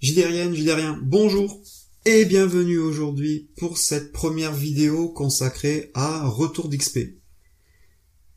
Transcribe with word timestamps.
Jidérienne, 0.00 0.54
Jidérien, 0.54 1.00
bonjour 1.02 1.62
et 2.04 2.26
bienvenue 2.26 2.76
aujourd'hui 2.76 3.48
pour 3.56 3.78
cette 3.78 4.12
première 4.12 4.52
vidéo 4.52 5.08
consacrée 5.08 5.90
à 5.94 6.28
Retour 6.28 6.68
d'XP. 6.68 6.98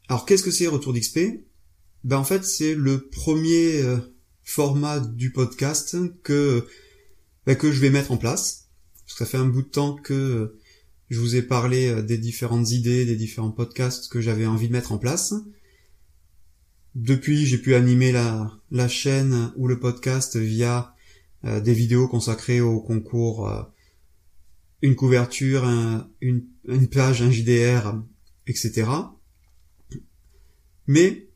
Alors 0.07 0.25
qu'est-ce 0.25 0.41
que 0.41 0.51
c'est 0.51 0.67
Retour 0.67 0.93
d'XP 0.93 1.19
Ben 2.05 2.15
en 2.15 2.23
fait 2.23 2.45
c'est 2.45 2.75
le 2.75 3.09
premier 3.09 3.81
euh, 3.81 3.97
format 4.41 5.01
du 5.01 5.33
podcast 5.33 5.97
que 6.23 6.65
ben, 7.45 7.57
que 7.57 7.73
je 7.73 7.81
vais 7.81 7.89
mettre 7.89 8.13
en 8.13 8.17
place. 8.17 8.69
ça 9.05 9.25
fait 9.25 9.37
un 9.37 9.45
bout 9.45 9.63
de 9.63 9.67
temps 9.67 9.95
que 9.95 10.55
je 11.09 11.19
vous 11.19 11.35
ai 11.35 11.41
parlé 11.41 11.89
euh, 11.89 12.01
des 12.01 12.17
différentes 12.17 12.71
idées, 12.71 13.03
des 13.03 13.17
différents 13.17 13.51
podcasts 13.51 14.09
que 14.09 14.21
j'avais 14.21 14.45
envie 14.45 14.69
de 14.69 14.73
mettre 14.73 14.93
en 14.93 14.97
place. 14.97 15.33
Depuis, 16.95 17.45
j'ai 17.45 17.57
pu 17.57 17.75
animer 17.75 18.13
la, 18.13 18.49
la 18.71 18.87
chaîne 18.87 19.51
ou 19.57 19.67
le 19.67 19.77
podcast 19.77 20.37
via 20.37 20.95
euh, 21.45 21.61
des 21.61 21.73
vidéos 21.73 22.07
consacrées 22.09 22.59
au 22.59 22.81
concours, 22.81 23.47
euh, 23.47 23.63
une 24.81 24.95
couverture, 24.95 25.63
une, 26.21 26.45
une 26.67 26.89
page, 26.89 27.21
un 27.21 27.31
JDR, 27.31 27.95
etc. 28.45 28.89
Mais 30.87 31.29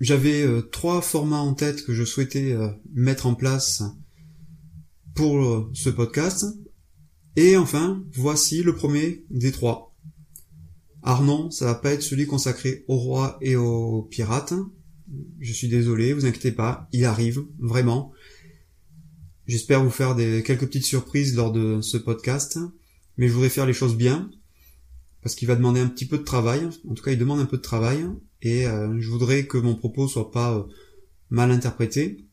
j'avais 0.00 0.42
euh, 0.42 0.60
trois 0.60 1.00
formats 1.00 1.40
en 1.40 1.54
tête 1.54 1.84
que 1.84 1.94
je 1.94 2.04
souhaitais 2.04 2.54
mettre 2.92 3.26
en 3.26 3.34
place 3.34 3.82
pour 5.14 5.70
ce 5.74 5.90
podcast. 5.90 6.46
Et 7.36 7.56
enfin, 7.56 8.04
voici 8.12 8.62
le 8.62 8.74
premier 8.74 9.24
des 9.30 9.52
trois. 9.52 9.94
Alors 11.02 11.22
non, 11.22 11.50
ça 11.50 11.64
va 11.64 11.74
pas 11.74 11.92
être 11.92 12.02
celui 12.02 12.26
consacré 12.26 12.84
au 12.88 12.96
roi 12.96 13.38
et 13.40 13.56
aux 13.56 14.02
pirates. 14.02 14.54
Je 15.40 15.52
suis 15.52 15.68
désolé, 15.68 16.12
vous 16.12 16.26
inquiétez 16.26 16.52
pas, 16.52 16.88
il 16.92 17.04
arrive, 17.04 17.44
vraiment. 17.58 18.12
J'espère 19.48 19.82
vous 19.82 19.90
faire 19.90 20.14
des, 20.14 20.42
quelques 20.42 20.66
petites 20.66 20.84
surprises 20.84 21.34
lors 21.34 21.50
de 21.50 21.80
ce 21.80 21.96
podcast, 21.96 22.58
mais 23.16 23.28
je 23.28 23.32
voudrais 23.32 23.48
faire 23.48 23.64
les 23.64 23.72
choses 23.72 23.96
bien, 23.96 24.30
parce 25.22 25.34
qu'il 25.34 25.48
va 25.48 25.56
demander 25.56 25.80
un 25.80 25.88
petit 25.88 26.04
peu 26.04 26.18
de 26.18 26.22
travail, 26.22 26.68
en 26.86 26.92
tout 26.92 27.02
cas 27.02 27.12
il 27.12 27.18
demande 27.18 27.40
un 27.40 27.46
peu 27.46 27.56
de 27.56 27.62
travail, 27.62 28.06
et 28.42 28.66
euh, 28.66 29.00
je 29.00 29.08
voudrais 29.08 29.46
que 29.46 29.56
mon 29.56 29.74
propos 29.74 30.06
soit 30.06 30.30
pas 30.30 30.54
euh, 30.54 30.64
mal 31.30 31.50
interprété. 31.50 32.26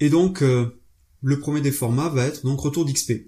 Et 0.00 0.08
donc, 0.08 0.40
euh, 0.40 0.80
le 1.20 1.40
premier 1.40 1.60
des 1.60 1.72
formats 1.72 2.08
va 2.08 2.24
être 2.24 2.42
donc 2.42 2.58
retour 2.58 2.86
d'XP. 2.86 3.26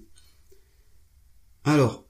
Alors, 1.65 2.09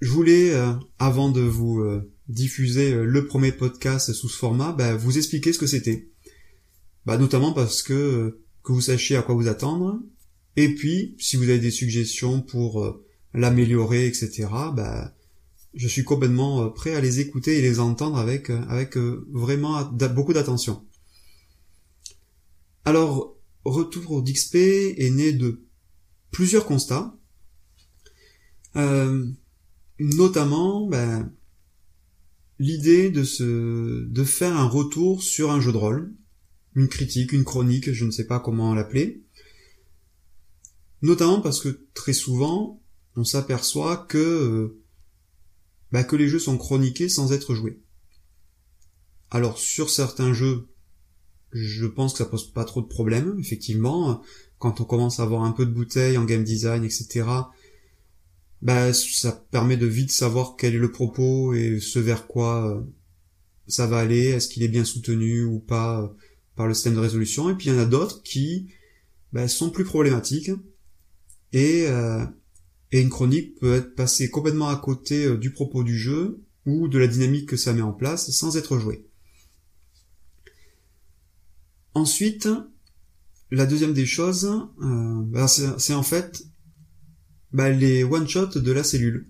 je 0.00 0.12
voulais, 0.12 0.54
avant 0.98 1.28
de 1.28 1.40
vous 1.40 1.84
diffuser 2.28 2.94
le 2.94 3.26
premier 3.26 3.52
podcast 3.52 4.12
sous 4.12 4.28
ce 4.28 4.36
format, 4.36 4.72
bah, 4.72 4.94
vous 4.94 5.18
expliquer 5.18 5.52
ce 5.52 5.58
que 5.58 5.66
c'était. 5.66 6.08
Bah, 7.04 7.18
notamment 7.18 7.52
parce 7.52 7.82
que 7.82 8.40
que 8.62 8.72
vous 8.72 8.80
sachiez 8.80 9.16
à 9.16 9.22
quoi 9.22 9.34
vous 9.34 9.48
attendre. 9.48 10.00
Et 10.56 10.74
puis, 10.74 11.14
si 11.18 11.36
vous 11.36 11.44
avez 11.44 11.58
des 11.58 11.70
suggestions 11.70 12.42
pour 12.42 12.82
euh, 12.82 13.04
l'améliorer, 13.34 14.06
etc., 14.06 14.48
bah, 14.74 15.14
je 15.74 15.88
suis 15.88 16.04
complètement 16.04 16.62
euh, 16.64 16.68
prêt 16.68 16.94
à 16.94 17.00
les 17.00 17.20
écouter 17.20 17.58
et 17.58 17.62
les 17.62 17.80
entendre 17.80 18.18
avec, 18.18 18.50
euh, 18.50 18.60
avec 18.68 18.96
vraiment 18.96 19.82
beaucoup 19.84 20.32
d'attention. 20.32 20.84
Alors, 22.84 23.36
Retour 23.62 24.22
d'XP 24.22 24.54
est 24.54 25.10
né 25.10 25.34
de 25.34 25.66
plusieurs 26.30 26.64
constats, 26.64 27.14
notamment 29.98 30.86
ben, 30.88 31.30
l'idée 32.58 33.10
de 33.10 33.22
se 33.22 34.06
de 34.06 34.24
faire 34.24 34.56
un 34.56 34.66
retour 34.66 35.22
sur 35.22 35.50
un 35.50 35.60
jeu 35.60 35.72
de 35.72 35.76
rôle 35.76 36.14
une 36.74 36.88
critique, 36.88 37.32
une 37.32 37.44
chronique, 37.44 37.92
je 37.92 38.04
ne 38.04 38.10
sais 38.10 38.26
pas 38.26 38.40
comment 38.40 38.74
l'appeler. 38.74 39.22
Notamment 41.02 41.40
parce 41.40 41.60
que 41.60 41.86
très 41.94 42.12
souvent, 42.12 42.82
on 43.16 43.24
s'aperçoit 43.24 43.96
que 44.08 44.18
euh, 44.18 44.80
bah, 45.92 46.04
que 46.04 46.16
les 46.16 46.28
jeux 46.28 46.38
sont 46.38 46.58
chroniqués 46.58 47.08
sans 47.08 47.32
être 47.32 47.54
joués. 47.54 47.82
Alors 49.30 49.58
sur 49.58 49.90
certains 49.90 50.32
jeux, 50.32 50.68
je 51.52 51.86
pense 51.86 52.12
que 52.12 52.18
ça 52.18 52.26
pose 52.26 52.52
pas 52.52 52.64
trop 52.64 52.82
de 52.82 52.86
problèmes, 52.86 53.36
effectivement. 53.40 54.22
Quand 54.58 54.80
on 54.80 54.84
commence 54.84 55.20
à 55.20 55.24
avoir 55.24 55.42
un 55.42 55.52
peu 55.52 55.66
de 55.66 55.72
bouteille 55.72 56.18
en 56.18 56.24
game 56.24 56.44
design, 56.44 56.84
etc., 56.84 57.24
bah, 58.62 58.92
ça 58.92 59.32
permet 59.50 59.76
de 59.76 59.86
vite 59.86 60.10
savoir 60.10 60.56
quel 60.56 60.74
est 60.74 60.78
le 60.78 60.92
propos 60.92 61.54
et 61.54 61.80
ce 61.80 61.98
vers 61.98 62.26
quoi 62.26 62.68
euh, 62.68 62.82
ça 63.66 63.86
va 63.86 63.98
aller, 63.98 64.26
est-ce 64.26 64.48
qu'il 64.48 64.62
est 64.62 64.68
bien 64.68 64.84
soutenu 64.84 65.44
ou 65.44 65.60
pas 65.60 66.14
par 66.56 66.66
le 66.66 66.74
système 66.74 66.94
de 66.94 67.00
résolution, 67.00 67.48
et 67.50 67.54
puis 67.54 67.68
il 67.68 67.74
y 67.74 67.76
en 67.76 67.80
a 67.80 67.86
d'autres 67.86 68.22
qui 68.22 68.68
ben, 69.32 69.48
sont 69.48 69.70
plus 69.70 69.84
problématiques, 69.84 70.50
et, 71.52 71.86
euh, 71.88 72.24
et 72.92 73.00
une 73.00 73.10
chronique 73.10 73.58
peut 73.58 73.74
être 73.74 73.94
passée 73.94 74.30
complètement 74.30 74.68
à 74.68 74.76
côté 74.76 75.24
euh, 75.24 75.36
du 75.36 75.52
propos 75.52 75.82
du 75.82 75.98
jeu, 75.98 76.42
ou 76.66 76.88
de 76.88 76.98
la 76.98 77.06
dynamique 77.06 77.48
que 77.48 77.56
ça 77.56 77.72
met 77.72 77.82
en 77.82 77.92
place, 77.92 78.30
sans 78.30 78.56
être 78.56 78.78
jouée. 78.78 79.06
Ensuite, 81.94 82.48
la 83.50 83.66
deuxième 83.66 83.94
des 83.94 84.06
choses, 84.06 84.44
euh, 84.44 85.22
ben, 85.24 85.46
c'est 85.46 85.94
en 85.94 86.02
fait 86.02 86.44
ben, 87.52 87.70
les 87.70 88.04
one-shots 88.04 88.58
de 88.58 88.72
la 88.72 88.84
cellule, 88.84 89.28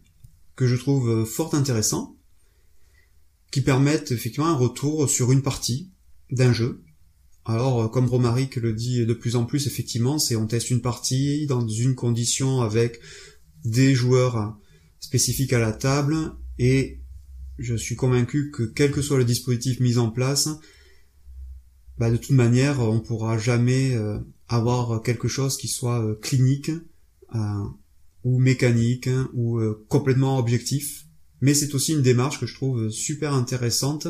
que 0.57 0.67
je 0.67 0.77
trouve 0.77 1.25
fort 1.25 1.55
intéressants, 1.55 2.19
qui 3.51 3.63
permettent 3.63 4.13
effectivement 4.13 4.49
un 4.49 4.57
retour 4.57 5.09
sur 5.09 5.33
une 5.33 5.43
partie 5.43 5.91
d'un 6.31 6.53
jeu, 6.53 6.83
alors, 7.51 7.83
euh, 7.83 7.89
comme 7.89 8.07
Romaric 8.07 8.57
le 8.57 8.73
dit 8.73 9.05
de 9.05 9.15
plus 9.15 9.37
en 9.37 9.45
plus, 9.45 9.67
effectivement, 9.67 10.19
c'est 10.19 10.37
on 10.37 10.47
teste 10.47 10.71
une 10.71 10.81
partie 10.81 11.47
dans 11.47 11.67
une 11.67 11.95
condition 11.95 12.61
avec 12.61 13.01
des 13.65 13.95
joueurs 13.95 14.57
spécifiques 15.01 15.53
à 15.53 15.59
la 15.59 15.73
table 15.73 16.33
et 16.59 17.01
je 17.59 17.75
suis 17.75 17.97
convaincu 17.97 18.51
que 18.51 18.63
quel 18.63 18.91
que 18.91 19.03
soit 19.03 19.19
le 19.19 19.25
dispositif 19.25 19.81
mis 19.81 19.99
en 19.99 20.11
place, 20.11 20.49
bah, 21.99 22.11
de 22.11 22.17
toute 22.17 22.31
manière, 22.31 22.81
on 22.81 23.01
pourra 23.01 23.37
jamais 23.37 23.95
euh, 23.95 24.19
avoir 24.49 25.03
quelque 25.03 25.29
chose 25.29 25.57
qui 25.57 25.69
soit 25.69 26.03
euh, 26.03 26.15
clinique 26.15 26.71
ou 28.25 28.41
mécanique 28.41 29.09
ou 29.35 29.61
complètement 29.89 30.37
objectif. 30.39 31.07
Mais 31.41 31.55
c'est 31.55 31.77
aussi 31.77 31.93
une 31.93 32.03
démarche 32.03 32.41
que 32.41 32.47
je 32.47 32.55
trouve 32.55 32.91
super 32.91 33.33
intéressante 33.33 34.09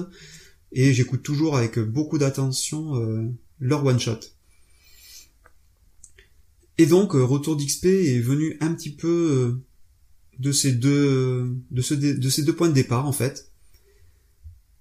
et 0.73 0.93
j'écoute 0.93 1.23
toujours 1.23 1.57
avec 1.57 1.79
beaucoup 1.79 2.19
d'attention 2.19 2.97
euh, 2.97 3.29
leur 3.59 3.85
one 3.85 3.99
shot. 3.99 4.21
Et 6.79 6.87
donc 6.87 7.15
euh, 7.15 7.25
Retour 7.25 7.57
d'XP 7.57 7.87
est 7.87 8.21
venu 8.21 8.57
un 8.61 8.73
petit 8.75 8.95
peu 8.95 9.09
euh, 9.09 9.63
de 10.39 10.53
ces 10.53 10.73
deux 10.73 11.57
de, 11.71 11.83
ce, 11.83 11.95
de 11.95 12.29
ces 12.29 12.43
deux 12.43 12.55
points 12.55 12.69
de 12.69 12.75
départ 12.75 13.07
en 13.07 13.13
fait. 13.13 13.51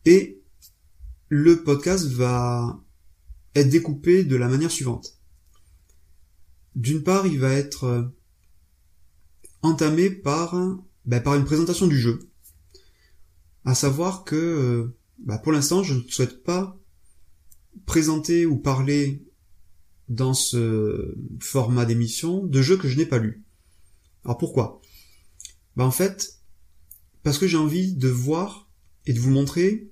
Et 0.06 0.42
le 1.28 1.64
podcast 1.64 2.08
va 2.08 2.82
être 3.56 3.70
découpé 3.70 4.24
de 4.24 4.36
la 4.36 4.48
manière 4.48 4.72
suivante. 4.72 5.20
D'une 6.76 7.04
part, 7.04 7.28
il 7.28 7.40
va 7.40 7.52
être 7.52 8.12
entamé 9.62 10.10
par 10.10 10.56
ben, 11.06 11.22
par 11.22 11.36
une 11.36 11.44
présentation 11.44 11.88
du 11.88 11.98
jeu. 11.98 12.20
À 13.66 13.76
savoir 13.76 14.24
que 14.24 14.94
bah, 15.20 15.38
pour 15.38 15.52
l'instant, 15.52 15.84
je 15.84 15.96
ne 15.96 16.02
souhaite 16.02 16.44
pas 16.44 16.80
présenter 17.86 18.46
ou 18.46 18.58
parler 18.58 19.26
dans 20.08 20.34
ce 20.34 21.16
format 21.40 21.86
d'émission 21.86 22.46
de 22.46 22.62
jeux 22.62 22.78
que 22.78 22.88
je 22.88 22.98
n'ai 22.98 23.06
pas 23.06 23.20
lus. 23.20 23.44
Alors 24.26 24.38
pourquoi? 24.38 24.82
Bah 25.76 25.86
en 25.86 25.92
fait, 25.92 26.40
parce 27.24 27.38
que 27.38 27.48
j'ai 27.48 27.58
envie 27.58 27.94
de 27.94 28.10
voir 28.10 28.70
et 29.06 29.14
de 29.14 29.20
vous 29.20 29.30
montrer 29.30 29.92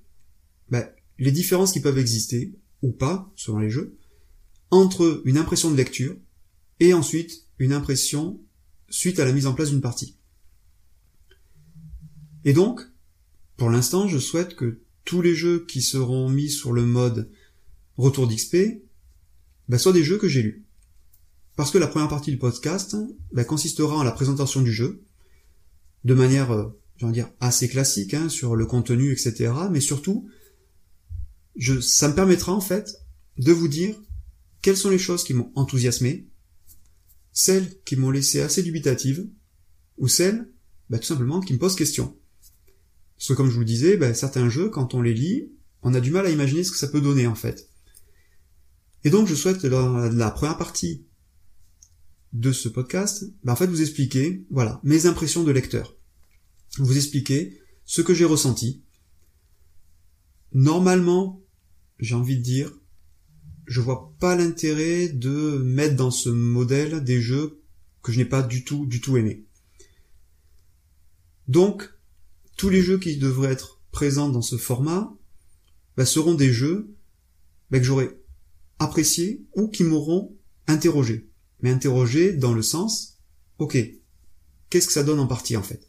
bah, 0.70 0.90
les 1.18 1.32
différences 1.32 1.72
qui 1.72 1.80
peuvent 1.80 1.98
exister, 1.98 2.58
ou 2.82 2.92
pas, 2.92 3.32
selon 3.36 3.58
les 3.58 3.70
jeux, 3.70 3.96
entre 4.70 5.22
une 5.24 5.38
impression 5.38 5.70
de 5.70 5.76
lecture 5.76 6.16
et 6.80 6.94
ensuite 6.94 7.46
une 7.58 7.72
impression 7.72 8.40
suite 8.90 9.18
à 9.18 9.24
la 9.24 9.32
mise 9.32 9.46
en 9.46 9.54
place 9.54 9.70
d'une 9.70 9.80
partie. 9.80 10.16
Et 12.44 12.52
donc, 12.52 12.80
pour 13.56 13.70
l'instant, 13.70 14.06
je 14.06 14.18
souhaite 14.18 14.54
que 14.54 14.82
tous 15.08 15.22
les 15.22 15.34
jeux 15.34 15.64
qui 15.66 15.80
seront 15.80 16.28
mis 16.28 16.50
sur 16.50 16.74
le 16.74 16.84
mode 16.84 17.30
retour 17.96 18.28
d'XP 18.28 18.82
bah, 19.66 19.78
soient 19.78 19.94
des 19.94 20.04
jeux 20.04 20.18
que 20.18 20.28
j'ai 20.28 20.42
lus. 20.42 20.66
Parce 21.56 21.70
que 21.70 21.78
la 21.78 21.86
première 21.86 22.10
partie 22.10 22.30
du 22.30 22.36
podcast 22.36 22.94
bah, 23.32 23.44
consistera 23.44 23.96
en 23.96 24.02
la 24.02 24.12
présentation 24.12 24.60
du 24.60 24.70
jeu, 24.70 25.02
de 26.04 26.12
manière, 26.12 26.50
euh, 26.52 26.68
dire, 27.00 27.30
assez 27.40 27.70
classique, 27.70 28.12
hein, 28.12 28.28
sur 28.28 28.54
le 28.54 28.66
contenu, 28.66 29.10
etc. 29.10 29.50
Mais 29.70 29.80
surtout, 29.80 30.28
ça 31.80 32.08
me 32.08 32.14
permettra 32.14 32.52
en 32.52 32.60
fait 32.60 32.94
de 33.38 33.52
vous 33.52 33.68
dire 33.68 33.98
quelles 34.60 34.76
sont 34.76 34.90
les 34.90 34.98
choses 34.98 35.24
qui 35.24 35.32
m'ont 35.32 35.52
enthousiasmé, 35.54 36.28
celles 37.32 37.80
qui 37.84 37.96
m'ont 37.96 38.10
laissé 38.10 38.42
assez 38.42 38.62
dubitative, 38.62 39.26
ou 39.96 40.06
celles, 40.06 40.52
bah, 40.90 40.98
tout 40.98 41.06
simplement, 41.06 41.40
qui 41.40 41.54
me 41.54 41.58
posent 41.58 41.76
question. 41.76 42.14
Parce 43.18 43.36
comme 43.36 43.48
je 43.48 43.54
vous 43.54 43.60
le 43.60 43.66
disais, 43.66 43.96
ben, 43.96 44.14
certains 44.14 44.48
jeux, 44.48 44.70
quand 44.70 44.94
on 44.94 45.02
les 45.02 45.14
lit, 45.14 45.50
on 45.82 45.94
a 45.94 46.00
du 46.00 46.10
mal 46.10 46.26
à 46.26 46.30
imaginer 46.30 46.64
ce 46.64 46.70
que 46.70 46.78
ça 46.78 46.88
peut 46.88 47.00
donner 47.00 47.26
en 47.26 47.34
fait. 47.34 47.68
Et 49.04 49.10
donc 49.10 49.28
je 49.28 49.34
souhaite 49.34 49.66
dans 49.66 49.96
la 49.96 50.30
première 50.30 50.56
partie 50.56 51.04
de 52.32 52.52
ce 52.52 52.68
podcast, 52.68 53.24
bah, 53.42 53.52
en 53.52 53.56
fait 53.56 53.66
vous 53.66 53.80
expliquez, 53.80 54.46
voilà, 54.50 54.80
mes 54.84 55.06
impressions 55.06 55.44
de 55.44 55.50
lecteur. 55.50 55.96
Vous 56.78 56.96
expliquez 56.96 57.60
ce 57.84 58.02
que 58.02 58.14
j'ai 58.14 58.24
ressenti. 58.24 58.84
Normalement, 60.52 61.42
j'ai 61.98 62.14
envie 62.14 62.38
de 62.38 62.42
dire, 62.42 62.72
je 63.66 63.80
vois 63.80 64.14
pas 64.20 64.36
l'intérêt 64.36 65.08
de 65.08 65.58
mettre 65.64 65.96
dans 65.96 66.10
ce 66.10 66.28
modèle 66.28 67.02
des 67.02 67.20
jeux 67.20 67.62
que 68.02 68.12
je 68.12 68.18
n'ai 68.18 68.24
pas 68.24 68.42
du 68.42 68.64
tout, 68.64 68.86
du 68.86 69.00
tout 69.00 69.16
aimé. 69.16 69.44
Donc, 71.48 71.90
tous 72.58 72.68
les 72.68 72.82
jeux 72.82 72.98
qui 72.98 73.16
devraient 73.16 73.52
être 73.52 73.80
présents 73.92 74.28
dans 74.28 74.42
ce 74.42 74.56
format 74.56 75.16
bah, 75.96 76.04
seront 76.04 76.34
des 76.34 76.52
jeux 76.52 76.94
bah, 77.70 77.78
que 77.78 77.84
j'aurais 77.84 78.20
appréciés 78.78 79.46
ou 79.54 79.68
qui 79.68 79.84
m'auront 79.84 80.36
interrogé. 80.66 81.30
Mais 81.60 81.70
interrogé 81.70 82.32
dans 82.32 82.52
le 82.52 82.62
sens, 82.62 83.20
ok, 83.58 83.78
qu'est-ce 84.68 84.88
que 84.88 84.92
ça 84.92 85.04
donne 85.04 85.20
en 85.20 85.26
partie 85.28 85.56
en 85.56 85.62
fait? 85.62 85.88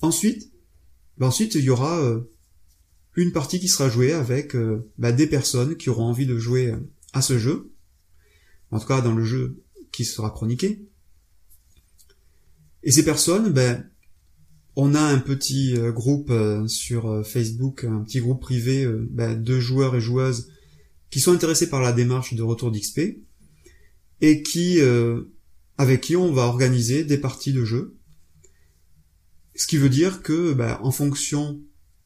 Ensuite, 0.00 0.52
bah, 1.18 1.26
ensuite 1.26 1.56
il 1.56 1.64
y 1.64 1.70
aura 1.70 2.00
euh, 2.00 2.32
une 3.16 3.32
partie 3.32 3.58
qui 3.58 3.68
sera 3.68 3.88
jouée 3.88 4.12
avec 4.12 4.54
euh, 4.54 4.88
bah, 4.96 5.10
des 5.10 5.26
personnes 5.26 5.76
qui 5.76 5.90
auront 5.90 6.06
envie 6.06 6.26
de 6.26 6.38
jouer 6.38 6.68
euh, 6.68 6.78
à 7.12 7.20
ce 7.20 7.36
jeu, 7.36 7.72
en 8.70 8.78
tout 8.78 8.86
cas 8.86 9.00
dans 9.00 9.14
le 9.14 9.24
jeu 9.24 9.60
qui 9.90 10.04
sera 10.04 10.30
chroniqué. 10.30 10.88
Et 12.84 12.92
ces 12.92 13.04
personnes, 13.04 13.52
ben, 13.52 13.91
on 14.76 14.94
a 14.94 15.00
un 15.00 15.18
petit 15.18 15.76
euh, 15.76 15.92
groupe 15.92 16.32
sur 16.66 17.26
Facebook, 17.26 17.84
un 17.84 18.00
petit 18.00 18.20
groupe 18.20 18.40
privé 18.40 18.86
ben, 19.10 19.40
de 19.40 19.60
joueurs 19.60 19.94
et 19.94 20.00
joueuses 20.00 20.50
qui 21.10 21.20
sont 21.20 21.32
intéressés 21.32 21.68
par 21.68 21.82
la 21.82 21.92
démarche 21.92 22.34
de 22.34 22.42
retour 22.42 22.70
d'XP 22.70 23.18
et 24.22 24.42
qui, 24.42 24.80
avec 25.76 26.00
qui 26.00 26.16
on 26.16 26.32
va 26.32 26.42
organiser 26.42 27.04
des 27.04 27.18
parties 27.18 27.52
de 27.52 27.64
jeu. 27.64 27.96
Ce 29.54 29.66
qui 29.66 29.76
veut 29.76 29.90
dire 29.90 30.22
que, 30.22 30.54
ben, 30.54 30.78
en 30.82 30.90
fonction 30.90 31.60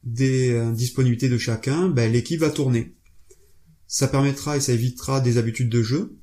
des 0.07 0.53
euh, 0.53 0.73
disponibilités 0.73 1.29
de 1.29 1.39
chacun, 1.39 1.89
ben, 1.89 2.11
l'équipe 2.11 2.41
va 2.41 2.51
tourner. 2.51 2.95
Ça 3.87 4.09
permettra 4.09 4.57
et 4.57 4.61
ça 4.61 4.73
évitera 4.73 5.21
des 5.21 5.37
habitudes 5.37 5.69
de 5.69 5.83
jeu. 5.83 6.17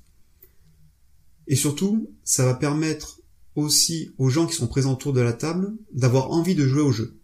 Et 1.48 1.56
surtout, 1.56 2.10
ça 2.24 2.46
va 2.46 2.54
permettre 2.54 3.22
aussi 3.56 4.12
aux 4.18 4.30
gens 4.30 4.48
qui 4.48 4.56
sont 4.56 4.68
présents 4.68 4.94
autour 4.94 5.14
de 5.14 5.22
la 5.22 5.34
table 5.34 5.74
d'avoir 5.94 6.32
envie 6.32 6.56
de 6.56 6.68
jouer 6.68 6.82
au 6.82 6.92
jeu. 6.92 7.20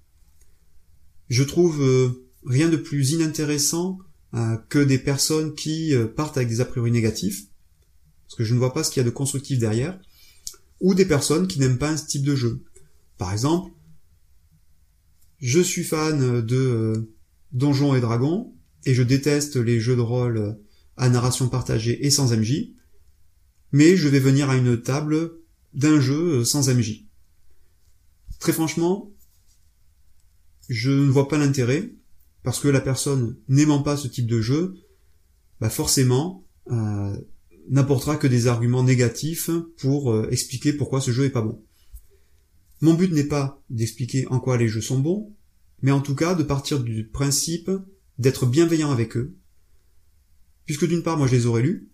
Je 1.27 1.43
trouve 1.43 1.81
euh, 1.81 2.27
rien 2.45 2.69
de 2.69 2.77
plus 2.77 3.11
inintéressant 3.11 3.99
euh, 4.33 4.57
que 4.69 4.79
des 4.79 4.99
personnes 4.99 5.55
qui 5.55 5.93
partent 6.15 6.37
avec 6.37 6.49
des 6.49 6.61
a 6.61 6.65
priori 6.65 6.91
négatifs, 6.91 7.47
parce 8.27 8.37
que 8.37 8.43
je 8.43 8.53
ne 8.53 8.59
vois 8.59 8.73
pas 8.73 8.83
ce 8.83 8.91
qu'il 8.91 9.01
y 9.01 9.05
a 9.05 9.09
de 9.09 9.13
constructif 9.13 9.59
derrière, 9.59 9.99
ou 10.79 10.93
des 10.93 11.05
personnes 11.05 11.47
qui 11.47 11.59
n'aiment 11.59 11.77
pas 11.77 11.89
un 11.89 11.95
type 11.95 12.23
de 12.23 12.35
jeu. 12.35 12.63
Par 13.17 13.31
exemple, 13.31 13.71
je 15.39 15.59
suis 15.59 15.83
fan 15.83 16.41
de 16.41 16.55
euh, 16.55 17.11
Donjons 17.51 17.95
et 17.95 18.01
Dragons 18.01 18.53
et 18.85 18.93
je 18.93 19.03
déteste 19.03 19.55
les 19.55 19.79
jeux 19.79 19.95
de 19.95 20.01
rôle 20.01 20.57
à 20.97 21.09
narration 21.09 21.49
partagée 21.49 22.05
et 22.05 22.09
sans 22.09 22.35
MJ, 22.35 22.71
mais 23.71 23.95
je 23.95 24.07
vais 24.07 24.19
venir 24.19 24.49
à 24.49 24.55
une 24.55 24.81
table 24.81 25.33
d'un 25.73 25.99
jeu 25.99 26.43
sans 26.43 26.69
MJ. 26.69 27.05
Très 28.39 28.53
franchement, 28.53 29.11
je 30.69 30.91
ne 30.91 31.09
vois 31.09 31.27
pas 31.27 31.37
l'intérêt, 31.37 31.91
parce 32.43 32.59
que 32.59 32.67
la 32.67 32.81
personne 32.81 33.37
n'aimant 33.47 33.81
pas 33.81 33.97
ce 33.97 34.07
type 34.07 34.27
de 34.27 34.41
jeu, 34.41 34.75
bah 35.59 35.69
forcément, 35.69 36.45
euh, 36.71 37.17
n'apportera 37.69 38.17
que 38.17 38.27
des 38.27 38.47
arguments 38.47 38.83
négatifs 38.83 39.49
pour 39.77 40.11
euh, 40.11 40.29
expliquer 40.31 40.73
pourquoi 40.73 41.01
ce 41.01 41.11
jeu 41.11 41.25
est 41.25 41.29
pas 41.31 41.41
bon. 41.41 41.63
Mon 42.81 42.93
but 42.93 43.11
n'est 43.11 43.25
pas 43.25 43.61
d'expliquer 43.69 44.25
en 44.27 44.39
quoi 44.39 44.57
les 44.57 44.69
jeux 44.69 44.81
sont 44.81 44.99
bons, 44.99 45.35
mais 45.81 45.91
en 45.91 46.01
tout 46.01 46.15
cas 46.15 46.33
de 46.33 46.43
partir 46.43 46.79
du 46.79 47.07
principe 47.07 47.69
d'être 48.17 48.45
bienveillant 48.45 48.91
avec 48.91 49.17
eux, 49.17 49.35
puisque 50.65 50.87
d'une 50.87 51.03
part 51.03 51.17
moi 51.17 51.27
je 51.27 51.35
les 51.35 51.45
aurais 51.45 51.61
lus, 51.61 51.89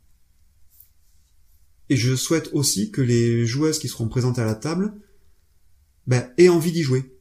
et 1.89 1.95
je 1.95 2.15
souhaite 2.15 2.49
aussi 2.53 2.91
que 2.91 3.01
les 3.01 3.45
joueuses 3.45 3.79
qui 3.79 3.87
seront 3.87 4.07
présentes 4.07 4.39
à 4.39 4.45
la 4.45 4.55
table 4.55 4.93
ben, 6.07 6.31
aient 6.37 6.49
envie 6.49 6.71
d'y 6.71 6.83
jouer, 6.83 7.15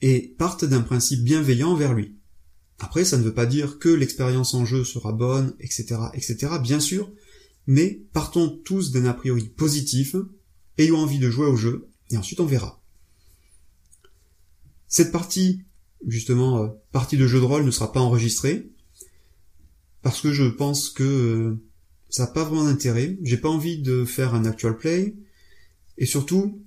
et 0.00 0.34
partent 0.38 0.64
d'un 0.64 0.82
principe 0.82 1.24
bienveillant 1.24 1.74
vers 1.74 1.94
lui. 1.94 2.16
Après, 2.78 3.04
ça 3.04 3.18
ne 3.18 3.24
veut 3.24 3.34
pas 3.34 3.46
dire 3.46 3.78
que 3.78 3.88
l'expérience 3.88 4.54
en 4.54 4.64
jeu 4.64 4.84
sera 4.84 5.12
bonne, 5.12 5.56
etc., 5.58 5.96
etc., 6.14 6.52
bien 6.62 6.80
sûr, 6.80 7.10
mais 7.66 8.02
partons 8.12 8.48
tous 8.48 8.92
d'un 8.92 9.06
a 9.06 9.14
priori 9.14 9.48
positif, 9.48 10.14
ayons 10.78 10.98
envie 10.98 11.18
de 11.18 11.30
jouer 11.30 11.46
au 11.46 11.56
jeu, 11.56 11.88
et 12.10 12.16
ensuite 12.16 12.40
on 12.40 12.46
verra. 12.46 12.82
Cette 14.86 15.12
partie, 15.12 15.64
justement, 16.06 16.62
euh, 16.62 16.68
partie 16.92 17.16
de 17.16 17.26
jeu 17.26 17.40
de 17.40 17.44
rôle 17.44 17.64
ne 17.64 17.70
sera 17.70 17.92
pas 17.92 18.00
enregistrée, 18.00 18.70
parce 20.02 20.20
que 20.20 20.32
je 20.32 20.44
pense 20.44 20.88
que 20.88 21.02
euh, 21.02 21.67
ça 22.10 22.24
n'a 22.24 22.30
pas 22.30 22.44
vraiment 22.44 22.64
d'intérêt. 22.64 23.18
J'ai 23.22 23.36
pas 23.36 23.48
envie 23.48 23.78
de 23.78 24.04
faire 24.04 24.34
un 24.34 24.44
actual 24.44 24.76
play, 24.76 25.16
et 25.98 26.06
surtout, 26.06 26.62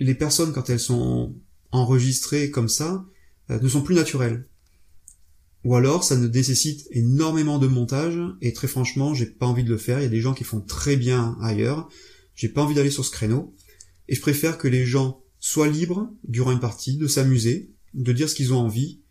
les 0.00 0.14
personnes 0.14 0.52
quand 0.52 0.70
elles 0.70 0.80
sont 0.80 1.34
enregistrées 1.70 2.50
comme 2.50 2.68
ça, 2.68 3.04
euh, 3.50 3.60
ne 3.60 3.68
sont 3.68 3.82
plus 3.82 3.94
naturelles. 3.94 4.48
Ou 5.64 5.74
alors, 5.74 6.04
ça 6.04 6.16
ne 6.16 6.28
nécessite 6.28 6.86
énormément 6.90 7.58
de 7.58 7.66
montage, 7.66 8.18
et 8.40 8.52
très 8.52 8.68
franchement, 8.68 9.14
j'ai 9.14 9.26
pas 9.26 9.46
envie 9.46 9.64
de 9.64 9.70
le 9.70 9.78
faire. 9.78 9.98
Il 9.98 10.04
y 10.04 10.06
a 10.06 10.10
des 10.10 10.20
gens 10.20 10.34
qui 10.34 10.44
font 10.44 10.60
très 10.60 10.96
bien 10.96 11.36
ailleurs. 11.40 11.88
J'ai 12.34 12.48
pas 12.48 12.62
envie 12.62 12.74
d'aller 12.74 12.90
sur 12.90 13.04
ce 13.04 13.10
créneau. 13.10 13.54
Et 14.08 14.14
je 14.14 14.20
préfère 14.20 14.58
que 14.58 14.68
les 14.68 14.86
gens 14.86 15.22
soient 15.40 15.68
libres, 15.68 16.08
durant 16.22 16.52
une 16.52 16.60
partie, 16.60 16.96
de 16.96 17.08
s'amuser, 17.08 17.72
de 17.94 18.12
dire 18.12 18.28
ce 18.28 18.34
qu'ils 18.34 18.52
ont 18.52 18.58
envie, 18.58 19.02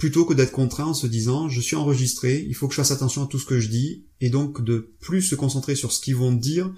plutôt 0.00 0.24
que 0.24 0.32
d'être 0.32 0.50
contraints 0.50 0.86
en 0.86 0.94
se 0.94 1.06
disant 1.06 1.50
je 1.50 1.60
suis 1.60 1.76
enregistré, 1.76 2.42
il 2.48 2.54
faut 2.54 2.66
que 2.66 2.72
je 2.72 2.80
fasse 2.80 2.90
attention 2.90 3.22
à 3.22 3.26
tout 3.26 3.38
ce 3.38 3.44
que 3.44 3.60
je 3.60 3.68
dis, 3.68 4.06
et 4.22 4.30
donc 4.30 4.64
de 4.64 4.94
plus 4.98 5.20
se 5.20 5.34
concentrer 5.34 5.76
sur 5.76 5.92
ce 5.92 6.00
qu'ils 6.00 6.16
vont 6.16 6.32
dire 6.32 6.72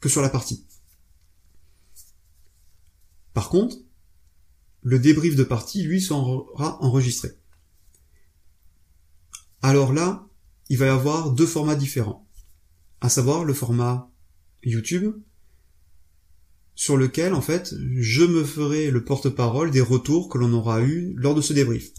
que 0.00 0.08
sur 0.08 0.22
la 0.22 0.30
partie. 0.30 0.64
Par 3.34 3.50
contre, 3.50 3.76
le 4.80 4.98
débrief 4.98 5.36
de 5.36 5.44
partie, 5.44 5.82
lui, 5.82 6.00
sera 6.00 6.82
enregistré. 6.82 7.32
Alors 9.60 9.92
là, 9.92 10.26
il 10.70 10.78
va 10.78 10.86
y 10.86 10.88
avoir 10.88 11.32
deux 11.32 11.46
formats 11.46 11.76
différents. 11.76 12.26
À 13.02 13.10
savoir 13.10 13.44
le 13.44 13.52
format 13.52 14.10
YouTube, 14.62 15.14
sur 16.74 16.96
lequel, 16.96 17.34
en 17.34 17.42
fait, 17.42 17.74
je 17.98 18.24
me 18.24 18.42
ferai 18.42 18.90
le 18.90 19.04
porte-parole 19.04 19.70
des 19.70 19.82
retours 19.82 20.30
que 20.30 20.38
l'on 20.38 20.54
aura 20.54 20.80
eu 20.80 21.12
lors 21.18 21.34
de 21.34 21.42
ce 21.42 21.52
débrief. 21.52 21.92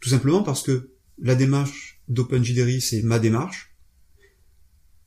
Tout 0.00 0.08
simplement 0.08 0.42
parce 0.42 0.62
que 0.62 0.90
la 1.18 1.34
démarche 1.34 2.00
d'OpenJDery, 2.08 2.80
c'est 2.80 3.02
ma 3.02 3.18
démarche. 3.18 3.74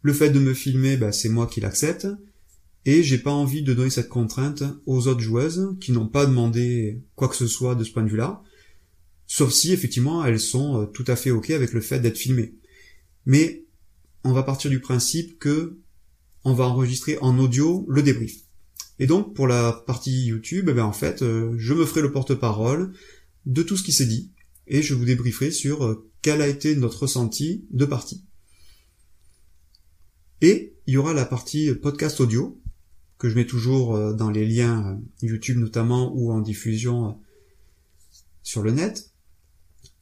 Le 0.02 0.14
fait 0.14 0.30
de 0.30 0.40
me 0.40 0.54
filmer, 0.54 0.98
bah, 0.98 1.12
c'est 1.12 1.30
moi 1.30 1.48
qui 1.48 1.62
l'accepte. 1.62 2.08
Et 2.86 3.02
j'ai 3.02 3.18
pas 3.18 3.32
envie 3.32 3.64
de 3.64 3.74
donner 3.74 3.90
cette 3.90 4.10
contrainte 4.10 4.64
aux 4.86 5.08
autres 5.08 5.22
joueuses 5.22 5.76
qui 5.80 5.94
n'ont 5.94 6.08
pas 6.08 6.26
demandé 6.26 7.02
quoi 7.16 7.30
que 7.30 7.36
ce 7.36 7.48
soit 7.48 7.76
de 7.76 7.84
ce 7.84 7.92
point 7.92 8.04
de 8.04 8.10
vue-là. 8.10 8.44
Sauf 9.26 9.52
si, 9.52 9.72
effectivement, 9.72 10.26
elles 10.26 10.40
sont 10.40 10.82
euh, 10.82 10.86
tout 10.86 11.06
à 11.08 11.16
fait 11.16 11.32
ok 11.32 11.52
avec 11.52 11.72
le 11.72 11.82
fait 11.82 12.00
d'être 12.00 12.18
filmées. 12.18 12.56
Mais, 13.26 13.66
on 14.26 14.34
va 14.34 14.44
partir 14.44 14.70
du 14.70 14.80
principe 14.80 15.40
que 15.40 15.80
on 16.44 16.54
va 16.54 16.66
enregistrer 16.66 17.18
en 17.20 17.40
audio 17.40 17.86
le 17.90 18.04
débrief. 18.04 18.36
Et 19.00 19.08
donc 19.08 19.34
pour 19.34 19.48
la 19.48 19.84
partie 19.88 20.26
YouTube, 20.26 20.68
eh 20.70 20.74
ben, 20.74 20.84
en 20.84 20.94
fait, 20.94 21.22
euh, 21.22 21.54
je 21.58 21.74
me 21.74 21.86
ferai 21.86 22.02
le 22.02 22.12
porte-parole 22.12 22.94
de 23.46 23.64
tout 23.64 23.78
ce 23.78 23.84
qui 23.84 23.92
s'est 23.92 24.06
dit 24.06 24.33
et 24.68 24.82
je 24.82 24.94
vous 24.94 25.06
débrieferai 25.06 25.52
sur 25.52 25.86
euh, 25.86 26.10
quel 26.22 26.42
a 26.42 26.48
été 26.48 26.76
notre 26.76 27.04
ressenti 27.04 27.66
de 27.72 27.86
partie. 27.86 28.26
Et 30.42 30.76
il 30.88 30.94
y 30.94 30.98
aura 30.98 31.14
la 31.14 31.26
partie 31.26 31.74
podcast 31.74 32.20
audio 32.20 32.60
que 33.18 33.30
je 33.30 33.36
mets 33.36 33.48
toujours 33.48 33.96
euh, 33.96 34.14
dans 34.14 34.30
les 34.30 34.46
liens 34.46 35.00
YouTube 35.22 35.58
notamment 35.58 36.14
ou 36.16 36.32
en 36.32 36.42
diffusion 36.42 37.18
sur 38.42 38.62
le 38.62 38.72
net, 38.72 39.12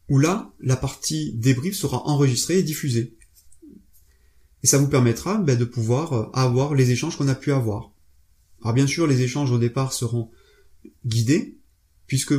où 0.09 0.17
là, 0.17 0.51
la 0.59 0.75
partie 0.75 1.33
débrief 1.33 1.75
sera 1.75 2.05
enregistrée 2.07 2.57
et 2.57 2.63
diffusée. 2.63 3.15
Et 4.63 4.67
ça 4.67 4.77
vous 4.77 4.87
permettra 4.87 5.37
ben, 5.37 5.57
de 5.57 5.65
pouvoir 5.65 6.13
euh, 6.13 6.29
avoir 6.33 6.75
les 6.75 6.91
échanges 6.91 7.17
qu'on 7.17 7.27
a 7.27 7.35
pu 7.35 7.51
avoir. 7.51 7.91
Alors 8.61 8.73
bien 8.73 8.87
sûr, 8.87 9.07
les 9.07 9.21
échanges 9.21 9.51
au 9.51 9.57
départ 9.57 9.93
seront 9.93 10.29
guidés, 11.05 11.57
puisque 12.07 12.33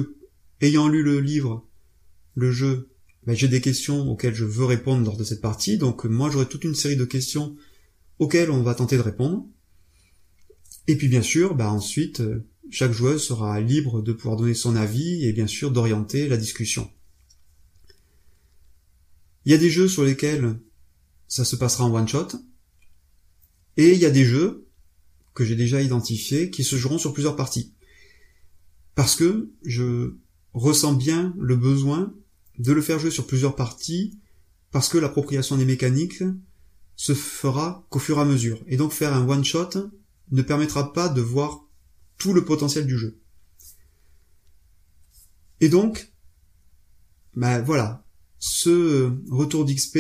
ayant 0.61 0.89
lu 0.89 1.03
le 1.03 1.21
livre, 1.21 1.67
le 2.35 2.51
jeu, 2.51 2.91
ben, 3.27 3.35
j'ai 3.35 3.49
des 3.49 3.61
questions 3.61 4.11
auxquelles 4.11 4.35
je 4.35 4.45
veux 4.45 4.65
répondre 4.65 5.05
lors 5.05 5.17
de 5.17 5.25
cette 5.25 5.41
partie, 5.41 5.79
donc 5.79 6.05
moi 6.05 6.31
j'aurai 6.31 6.47
toute 6.47 6.65
une 6.65 6.75
série 6.75 6.97
de 6.97 7.05
questions 7.05 7.57
auxquelles 8.19 8.51
on 8.51 8.63
va 8.63 8.75
tenter 8.75 8.97
de 8.97 9.03
répondre. 9.03 9.47
Et 10.89 10.97
puis 10.97 11.09
bien 11.09 11.23
sûr, 11.23 11.55
ben, 11.55 11.69
ensuite, 11.69 12.21
euh, 12.21 12.45
chaque 12.71 12.93
joueuse 12.93 13.23
sera 13.23 13.61
libre 13.61 14.03
de 14.03 14.13
pouvoir 14.13 14.37
donner 14.37 14.55
son 14.55 14.77
avis 14.77 15.25
et 15.25 15.33
bien 15.33 15.47
sûr 15.47 15.71
d'orienter 15.71 16.29
la 16.29 16.37
discussion. 16.37 16.91
Il 19.45 19.53
y 19.53 19.55
a 19.55 19.59
des 19.59 19.71
jeux 19.71 19.89
sur 19.89 20.05
lesquels 20.05 20.59
ça 21.29 21.45
se 21.45 21.57
passera 21.57 21.85
en 21.85 21.95
one 21.95 22.07
shot. 22.07 22.29
Et 23.77 23.93
il 23.93 23.99
y 23.99 24.05
a 24.05 24.11
des 24.11 24.25
jeux 24.25 24.69
que 25.35 25.45
j'ai 25.45 25.57
déjà 25.57 25.81
identifiés 25.81 26.51
qui 26.51 26.63
se 26.63 26.77
joueront 26.77 26.99
sur 26.99 27.13
plusieurs 27.13 27.37
parties. 27.37 27.73
Parce 28.95 29.17
que 29.17 29.51
je 29.65 30.17
ressens 30.53 30.93
bien 30.93 31.35
le 31.39 31.57
besoin 31.57 32.15
de 32.63 32.73
le 32.73 32.81
faire 32.81 32.99
jouer 32.99 33.11
sur 33.11 33.27
plusieurs 33.27 33.57
parties 33.57 34.19
parce 34.71 34.89
que 34.89 34.97
l'appropriation 34.97 35.57
des 35.57 35.65
mécaniques 35.65 36.23
se 36.95 37.13
fera 37.13 37.85
qu'au 37.91 37.99
fur 37.99 38.19
et 38.19 38.21
à 38.21 38.25
mesure. 38.25 38.63
Et 38.69 38.77
donc 38.77 38.93
faire 38.93 39.13
un 39.13 39.29
one 39.29 39.45
shot 39.45 39.91
ne 40.31 40.43
permettra 40.43 40.93
pas 40.93 41.09
de 41.09 41.21
voir 41.21 41.67
tout 42.19 42.33
le 42.33 42.45
potentiel 42.45 42.87
du 42.87 42.97
jeu. 42.97 43.21
Et 45.61 45.69
donc, 45.69 46.13
ben 47.35 47.61
voilà, 47.63 48.07
ce 48.39 49.13
retour 49.29 49.65
d'XP 49.65 49.97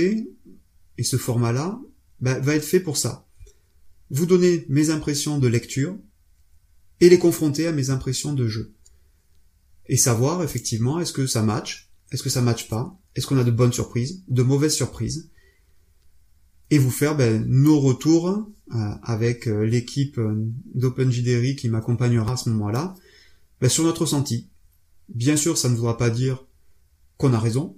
et 0.99 1.03
ce 1.03 1.17
format-là 1.17 1.81
ben, 2.21 2.39
va 2.41 2.55
être 2.55 2.65
fait 2.65 2.81
pour 2.81 2.97
ça. 2.97 3.29
Vous 4.11 4.27
donner 4.27 4.67
mes 4.69 4.91
impressions 4.91 5.39
de 5.39 5.49
lecture 5.49 5.99
et 7.01 7.09
les 7.09 7.19
confronter 7.19 7.67
à 7.67 7.73
mes 7.73 7.91
impressions 7.91 8.35
de 8.35 8.47
jeu. 8.47 8.75
Et 9.87 9.97
savoir 9.97 10.45
effectivement 10.45 11.01
est-ce 11.01 11.13
que 11.13 11.27
ça 11.27 11.43
match, 11.43 11.92
est-ce 12.13 12.23
que 12.23 12.31
ça 12.31 12.43
match 12.43 12.69
pas, 12.69 12.97
est-ce 13.15 13.27
qu'on 13.27 13.39
a 13.39 13.45
de 13.45 13.51
bonnes 13.51 13.73
surprises, 13.73 14.23
de 14.29 14.43
mauvaises 14.43 14.75
surprises, 14.75 15.31
et 16.71 16.79
vous 16.79 16.91
faire 16.91 17.17
ben, 17.17 17.45
nos 17.47 17.81
retours 17.81 18.29
euh, 18.29 18.45
avec 19.03 19.47
euh, 19.47 19.65
l'équipe 19.65 20.19
euh, 20.19 20.35
d'OpenJDRI 20.75 21.57
qui 21.57 21.69
m'accompagnera 21.69 22.33
à 22.33 22.37
ce 22.37 22.49
moment-là. 22.51 22.95
Ben, 23.61 23.69
sur 23.69 23.85
notre 23.85 24.03
ressenti. 24.03 24.49
Bien 25.09 25.37
sûr, 25.37 25.59
ça 25.59 25.69
ne 25.69 25.75
voudra 25.75 25.99
pas 25.99 26.11
dire 26.11 26.47
qu'on 27.19 27.35
a 27.35 27.39
raison, 27.39 27.77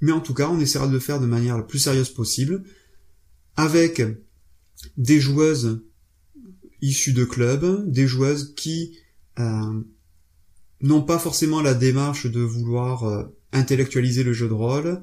mais 0.00 0.12
en 0.12 0.20
tout 0.20 0.34
cas, 0.34 0.48
on 0.48 0.60
essaiera 0.60 0.86
de 0.86 0.92
le 0.92 1.00
faire 1.00 1.20
de 1.20 1.26
manière 1.26 1.56
la 1.56 1.64
plus 1.64 1.80
sérieuse 1.80 2.10
possible, 2.10 2.62
avec 3.56 4.00
des 4.96 5.20
joueuses 5.20 5.82
issues 6.80 7.12
de 7.12 7.24
clubs, 7.24 7.90
des 7.90 8.06
joueuses 8.06 8.54
qui 8.54 8.96
n'ont 10.80 11.02
pas 11.02 11.18
forcément 11.18 11.60
la 11.60 11.74
démarche 11.74 12.26
de 12.26 12.40
vouloir 12.40 13.28
intellectualiser 13.52 14.22
le 14.22 14.32
jeu 14.32 14.48
de 14.48 14.54
rôle, 14.54 15.02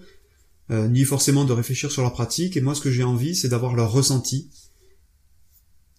euh, 0.69 0.88
ni 0.88 1.03
forcément 1.03 1.46
de 1.46 1.53
réfléchir 1.53 1.91
sur 1.91 2.01
leur 2.01 2.13
pratique. 2.13 2.57
Et 2.57 2.62
moi, 2.62 2.75
ce 2.75 2.81
que 2.81 2.91
j'ai 2.91 3.03
envie, 3.03 3.36
c'est 3.36 3.50
d'avoir 3.50 3.75
leur 3.75 3.91
ressenti 3.91 4.50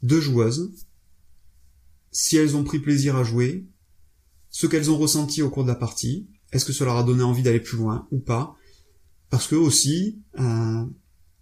de 0.03 0.21
joueuses, 0.21 0.73
si 2.13 2.37
elles 2.37 2.57
ont 2.57 2.65
pris 2.65 2.79
plaisir 2.79 3.17
à 3.17 3.25
jouer, 3.25 3.67
ce 4.51 4.67
qu'elles 4.67 4.91
ont 4.91 4.99
ressenti 4.99 5.43
au 5.43 5.51
cours 5.51 5.65
de 5.65 5.69
la 5.69 5.75
partie, 5.75 6.29
est-ce 6.53 6.65
que 6.65 6.73
ça 6.73 6.85
leur 6.85 6.97
a 6.97 7.03
donné 7.03 7.23
envie 7.23 7.43
d'aller 7.43 7.61
plus 7.61 7.77
loin 7.77 8.07
ou 8.11 8.19
pas, 8.19 8.57
parce 9.31 9.47
que 9.47 9.57
aussi, 9.57 10.23
euh, 10.39 10.85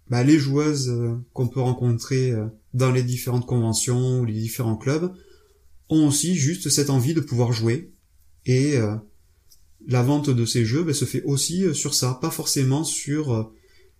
bah, 0.09 0.23
les 0.23 0.39
joueuses 0.39 0.89
euh, 0.89 1.15
qu'on 1.33 1.47
peut 1.47 1.61
rencontrer 1.61 2.33
dans 2.73 2.91
les 2.91 3.03
différentes 3.03 3.45
conventions 3.45 4.21
ou 4.21 4.25
les 4.25 4.33
différents 4.33 4.77
clubs 4.77 5.13
ont 5.89 6.07
aussi 6.07 6.35
juste 6.35 6.69
cette 6.69 6.89
envie 6.89 7.13
de 7.13 7.21
pouvoir 7.21 7.53
jouer 7.53 7.93
et 8.47 8.79
la 9.87 10.03
vente 10.03 10.29
de 10.29 10.45
ces 10.45 10.65
jeux 10.65 10.83
ben, 10.83 10.93
se 10.93 11.05
fait 11.05 11.23
aussi 11.23 11.63
euh, 11.63 11.73
sur 11.73 11.93
ça, 11.93 12.17
pas 12.21 12.29
forcément 12.29 12.83
sur 12.83 13.33
euh, 13.33 13.43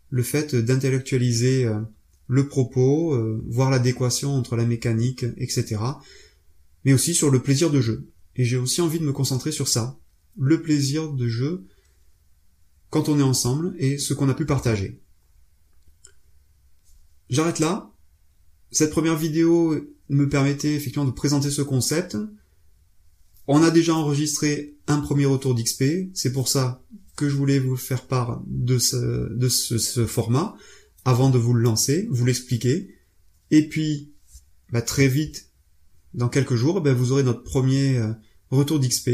le 0.09 0.23
fait 0.23 0.53
d'intellectualiser 0.55 1.65
euh, 1.65 1.79
le 2.27 2.47
propos, 2.47 3.17
voir 3.45 3.69
l'adéquation 3.69 4.35
entre 4.35 4.57
la 4.57 4.65
mécanique, 4.65 5.23
etc. 5.37 5.77
Mais 6.83 6.91
aussi 6.91 7.13
sur 7.13 7.31
le 7.31 7.41
plaisir 7.41 7.71
de 7.71 7.79
jeu. 7.79 8.09
Et 8.35 8.43
j'ai 8.43 8.57
aussi 8.57 8.81
envie 8.81 8.99
de 8.99 9.05
me 9.05 9.13
concentrer 9.13 9.53
sur 9.53 9.69
ça, 9.69 9.97
le 10.37 10.61
plaisir 10.61 11.13
de 11.13 11.25
jeu 11.29 11.63
quand 12.89 13.07
on 13.07 13.17
est 13.17 13.23
ensemble 13.23 13.75
et 13.79 13.97
ce 13.97 14.13
qu'on 14.13 14.27
a 14.27 14.33
pu 14.33 14.45
partager. 14.45 14.99
J'arrête 17.29 17.59
là. 17.59 17.93
Cette 18.71 18.91
première 18.91 19.15
vidéo 19.15 19.77
me 20.09 20.27
permettait 20.27 20.73
effectivement 20.73 21.05
de 21.05 21.11
présenter 21.11 21.49
ce 21.49 21.61
concept, 21.61 22.17
on 23.47 23.63
a 23.63 23.71
déjà 23.71 23.95
enregistré 23.95 24.75
un 24.87 24.99
premier 24.99 25.25
retour 25.25 25.55
d'XP, 25.55 26.09
c'est 26.13 26.33
pour 26.33 26.47
ça 26.47 26.83
que 27.15 27.29
je 27.29 27.35
voulais 27.35 27.59
vous 27.59 27.75
faire 27.77 28.05
part 28.05 28.43
de 28.45 28.77
ce, 28.77 30.05
format, 30.05 30.55
avant 31.05 31.29
de 31.29 31.37
vous 31.37 31.53
le 31.53 31.61
lancer, 31.61 32.07
vous 32.11 32.25
l'expliquer. 32.25 32.95
Et 33.49 33.67
puis, 33.67 34.13
bah, 34.71 34.81
très 34.81 35.07
vite, 35.07 35.49
dans 36.13 36.29
quelques 36.29 36.55
jours, 36.55 36.81
bah, 36.81 36.93
vous 36.93 37.11
aurez 37.11 37.23
notre 37.23 37.43
premier 37.43 37.97
euh, 37.97 38.11
retour 38.51 38.79
d'XP. 38.79 39.09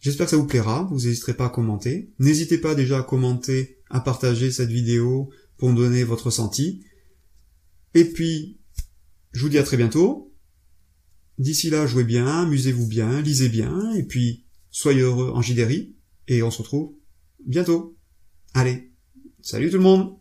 J'espère 0.00 0.26
que 0.26 0.30
ça 0.30 0.36
vous 0.36 0.46
plaira, 0.46 0.86
vous 0.90 1.06
n'hésiterez 1.06 1.34
pas 1.34 1.46
à 1.46 1.50
commenter. 1.50 2.12
N'hésitez 2.18 2.58
pas 2.58 2.74
déjà 2.74 2.98
à 2.98 3.02
commenter, 3.02 3.78
à 3.90 4.00
partager 4.00 4.50
cette 4.50 4.70
vidéo 4.70 5.30
pour 5.56 5.70
me 5.70 5.76
donner 5.76 6.04
votre 6.04 6.26
ressenti. 6.26 6.84
Et 7.94 8.04
puis, 8.04 8.58
je 9.32 9.42
vous 9.42 9.48
dis 9.48 9.58
à 9.58 9.62
très 9.62 9.76
bientôt. 9.76 10.34
D'ici 11.38 11.70
là, 11.70 11.86
jouez 11.86 12.04
bien, 12.04 12.26
amusez-vous 12.26 12.86
bien, 12.86 13.20
lisez 13.20 13.48
bien, 13.48 13.92
et 13.94 14.02
puis 14.02 14.46
soyez 14.70 15.00
heureux 15.00 15.30
en 15.34 15.42
JDRI, 15.42 15.94
et 16.28 16.42
on 16.42 16.50
se 16.50 16.58
retrouve 16.58 16.94
bientôt. 17.44 17.96
Allez, 18.54 18.92
salut 19.42 19.70
tout 19.70 19.76
le 19.76 19.82
monde 19.82 20.16